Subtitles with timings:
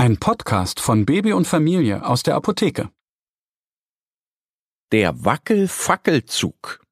[0.00, 2.90] Ein Podcast von Baby und Familie aus der Apotheke.
[4.92, 6.82] Der Wackel-Fackelzug.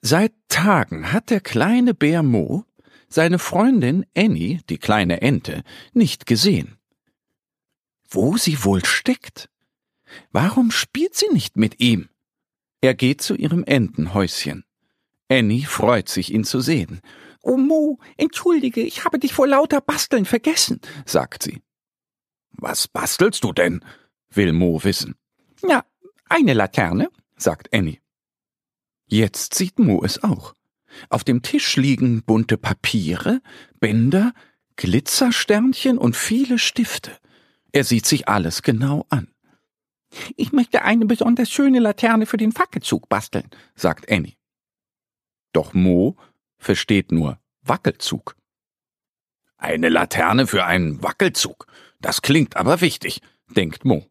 [0.00, 2.64] Seit Tagen hat der kleine Bär Mo
[3.10, 6.78] seine Freundin Annie, die kleine Ente, nicht gesehen.
[8.08, 9.50] Wo sie wohl steckt?
[10.32, 12.08] Warum spielt sie nicht mit ihm?
[12.80, 14.64] Er geht zu ihrem Entenhäuschen.
[15.28, 17.02] Annie freut sich, ihn zu sehen.
[17.42, 21.62] Oh Mo, entschuldige, ich habe dich vor lauter Basteln vergessen, sagt sie.
[22.50, 23.84] Was bastelst du denn?
[24.30, 25.14] will Mo wissen.
[25.66, 25.84] Ja,
[26.28, 28.00] eine Laterne, sagt Annie.
[29.06, 30.54] Jetzt sieht Mo es auch.
[31.08, 33.40] Auf dem Tisch liegen bunte Papiere,
[33.80, 34.32] Bänder,
[34.76, 37.16] Glitzersternchen und viele Stifte.
[37.72, 39.28] Er sieht sich alles genau an.
[40.36, 44.36] Ich möchte eine besonders schöne Laterne für den Fackelzug basteln, sagt Annie.
[45.52, 46.16] Doch Mo
[46.58, 48.36] versteht nur Wackelzug.
[49.56, 51.66] Eine Laterne für einen Wackelzug.
[52.00, 54.06] Das klingt aber wichtig, denkt Mo.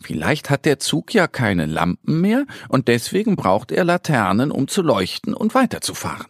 [0.00, 4.82] Vielleicht hat der Zug ja keine Lampen mehr und deswegen braucht er Laternen, um zu
[4.82, 6.26] leuchten und weiterzufahren.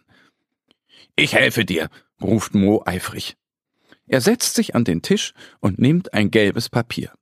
[1.16, 1.88] Ich helfe dir,
[2.20, 3.36] ruft Mo eifrig.
[4.06, 7.12] Er setzt sich an den Tisch und nimmt ein gelbes Papier.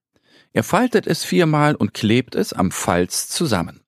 [0.52, 3.82] Er faltet es viermal und klebt es am Falz zusammen.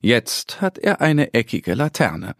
[0.00, 2.36] Jetzt hat er eine eckige Laterne.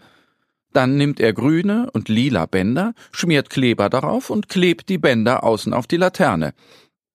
[0.73, 5.75] Dann nimmt er grüne und lila Bänder, schmiert Kleber darauf und klebt die Bänder außen
[5.75, 6.55] auf die Laterne.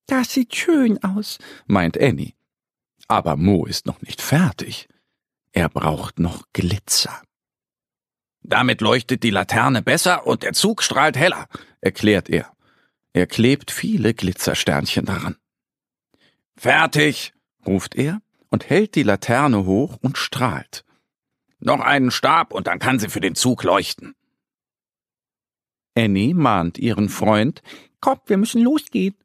[0.07, 2.33] Das sieht schön aus, meint Annie.
[3.07, 4.87] Aber Mo ist noch nicht fertig.
[5.51, 7.21] Er braucht noch Glitzer.
[8.41, 11.47] Damit leuchtet die Laterne besser und der Zug strahlt heller,
[11.81, 12.51] erklärt er.
[13.13, 15.37] Er klebt viele Glitzersternchen daran.
[16.57, 17.33] Fertig,
[17.65, 20.84] ruft er und hält die Laterne hoch und strahlt.
[21.59, 24.15] Noch einen Stab und dann kann sie für den Zug leuchten.
[25.95, 27.61] Annie mahnt ihren Freund,
[28.01, 29.15] Komm, wir müssen losgehen.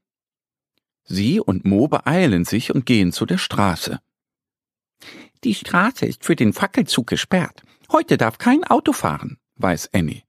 [1.05, 4.01] Sie und Mo beeilen sich und gehen zu der Straße.
[5.45, 7.63] Die Straße ist für den Fackelzug gesperrt.
[7.91, 10.23] Heute darf kein Auto fahren, weiß Annie.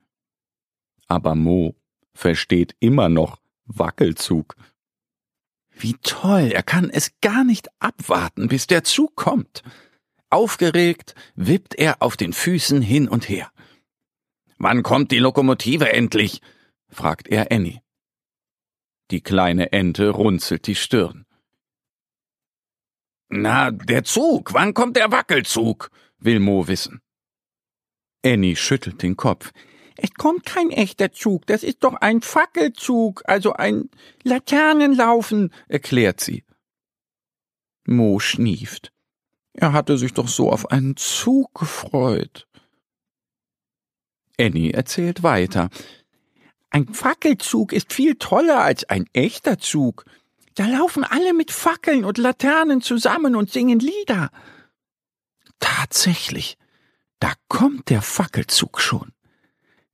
[1.07, 1.75] Aber Mo
[2.13, 4.55] versteht immer noch Wackelzug.
[5.69, 9.63] Wie toll, er kann es gar nicht abwarten, bis der Zug kommt.
[10.31, 13.51] Aufgeregt wippt er auf den Füßen hin und her.
[14.57, 16.41] Wann kommt die Lokomotive endlich?
[16.87, 17.81] fragt er Annie.
[19.11, 21.25] Die kleine Ente runzelt die Stirn.
[23.27, 25.91] Na, der Zug, wann kommt der Wackelzug?
[26.17, 27.01] will Mo wissen.
[28.23, 29.51] Annie schüttelt den Kopf.
[29.97, 33.89] Es kommt kein echter Zug, das ist doch ein Fackelzug, also ein
[34.23, 36.45] Laternenlaufen, erklärt sie.
[37.85, 38.93] Mo schnieft.
[39.53, 42.47] Er hatte sich doch so auf einen Zug gefreut.
[44.39, 45.69] Annie erzählt weiter.
[46.69, 50.05] Ein Fackelzug ist viel toller als ein echter Zug.
[50.55, 54.31] Da laufen alle mit Fackeln und Laternen zusammen und singen Lieder.
[55.59, 56.57] Tatsächlich,
[57.19, 59.11] da kommt der Fackelzug schon.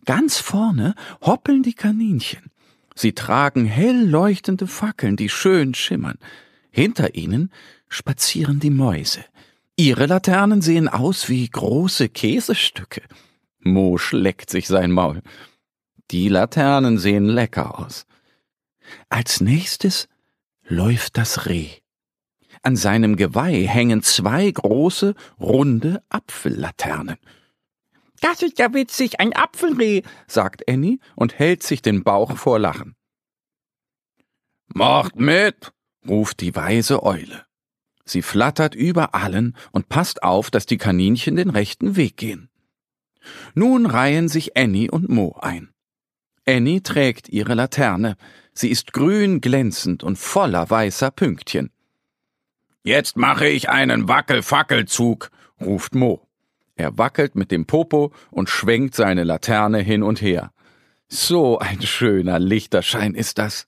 [0.05, 2.51] Ganz vorne hoppeln die Kaninchen.
[2.95, 6.17] Sie tragen hell leuchtende Fackeln, die schön schimmern.
[6.71, 7.51] Hinter ihnen
[7.89, 9.25] spazieren die Mäuse.
[9.79, 13.03] Ihre Laternen sehen aus wie große Käsestücke.
[13.59, 15.21] Mo schleckt sich sein Maul.
[16.09, 18.07] Die Laternen sehen lecker aus.
[19.09, 20.07] Als nächstes
[20.63, 21.69] läuft das Reh.
[22.63, 27.17] An seinem Geweih hängen zwei große, runde Apfellaternen.
[28.19, 32.95] Das ist ja witzig, ein Apfelreh, sagt Annie und hält sich den Bauch vor Lachen.
[34.73, 35.71] Macht mit,
[36.07, 37.46] ruft die weise Eule.
[38.07, 42.49] Sie flattert über allen und passt auf, dass die Kaninchen den rechten Weg gehen.
[43.53, 45.69] Nun reihen sich Annie und Mo ein.
[46.47, 48.15] Annie trägt ihre Laterne.
[48.53, 51.71] Sie ist grün glänzend und voller weißer Pünktchen.
[52.83, 55.29] Jetzt mache ich einen Wackel-Fackelzug,
[55.59, 56.25] ruft Mo.
[56.75, 60.51] Er wackelt mit dem Popo und schwenkt seine Laterne hin und her.
[61.09, 63.67] So ein schöner Lichterschein ist das.